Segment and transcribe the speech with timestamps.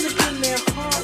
[0.00, 0.97] music in their hearts.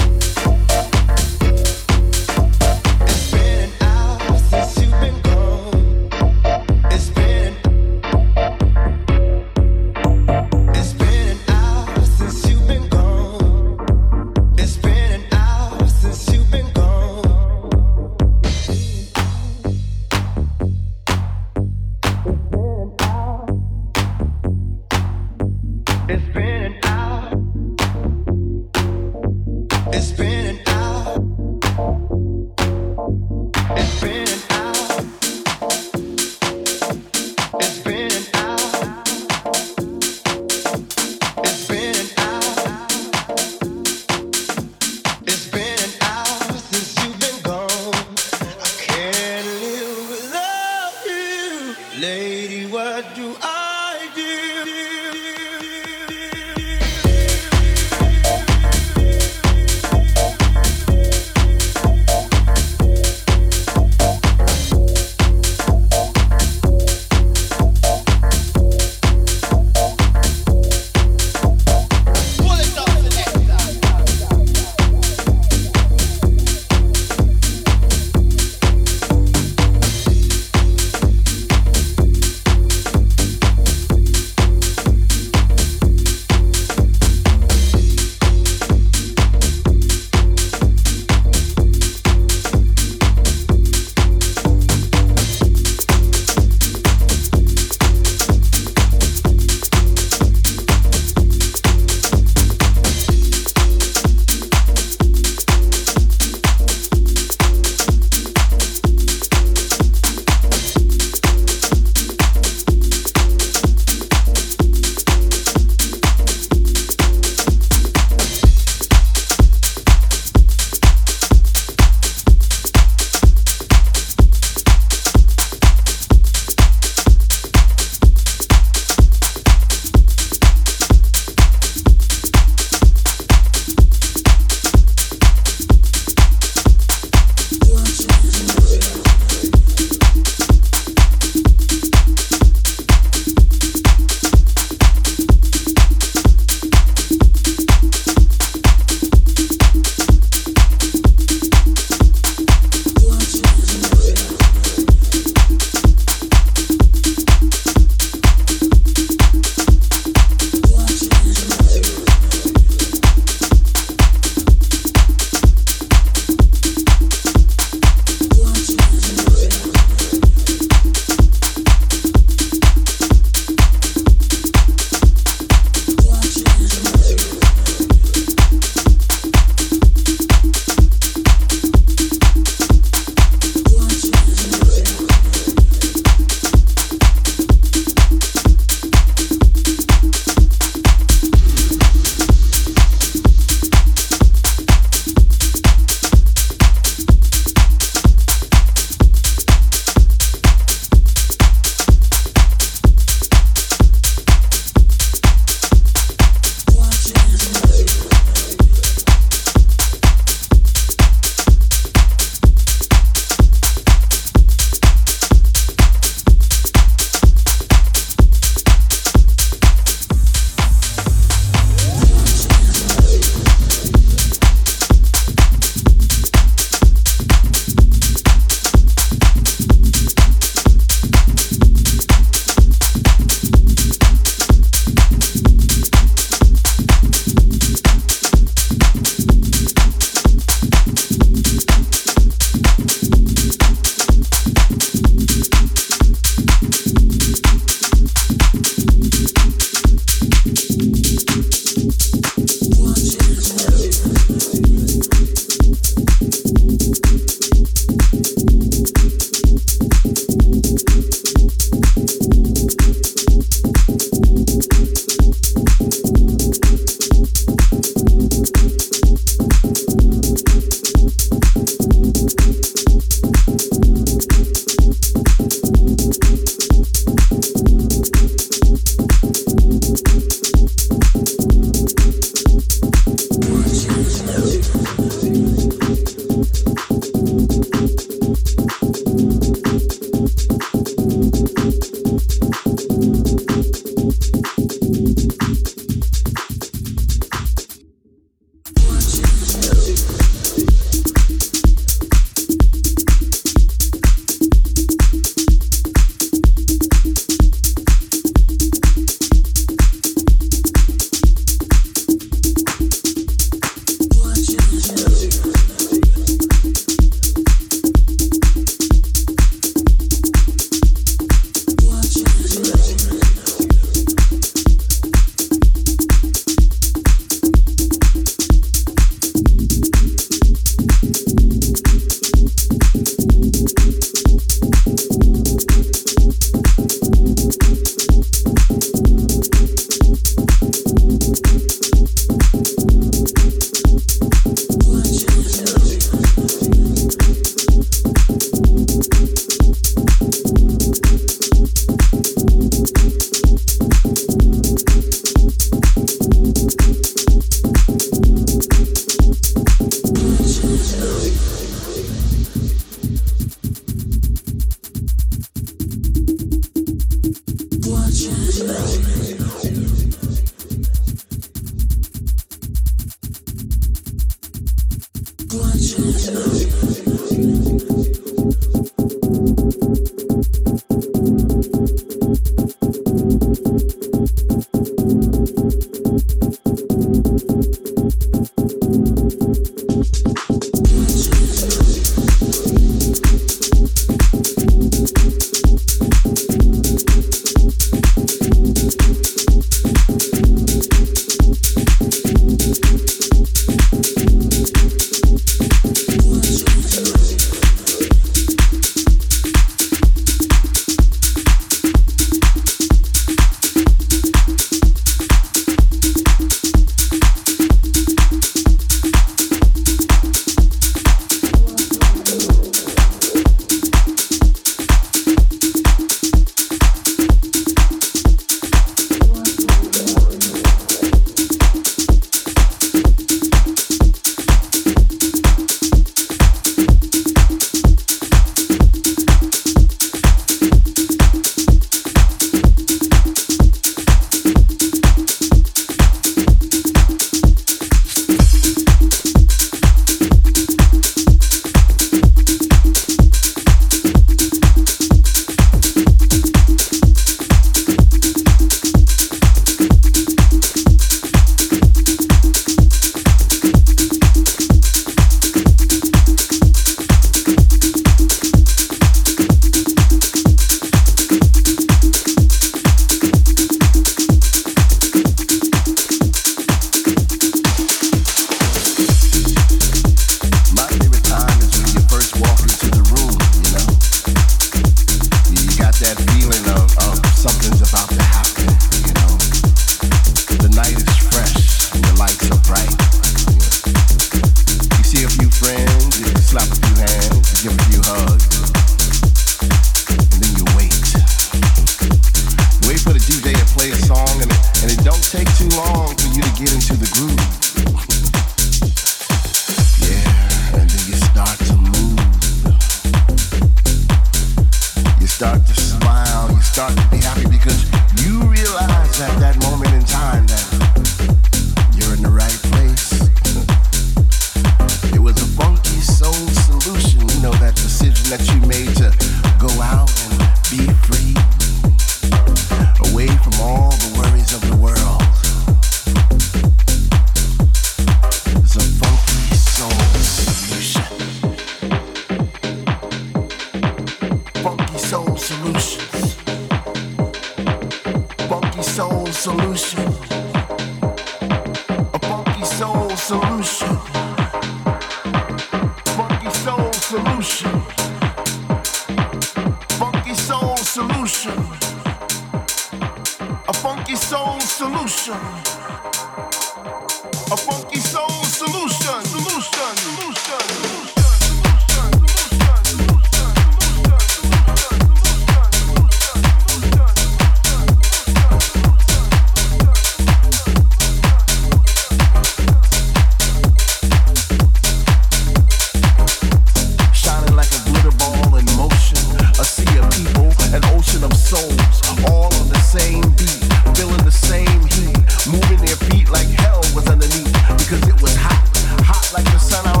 [594.01, 598.57] feeling the same heat, moving their feet like hell was underneath because it was hot,
[599.05, 600.00] hot like the sun out.